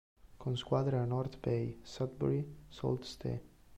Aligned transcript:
Con 0.37 0.57
squadre 0.57 0.97
a 0.97 1.05
North 1.05 1.39
Bay, 1.39 1.79
Sudbury, 1.83 2.43
Sault 2.69 3.03
Ste. 3.03 3.41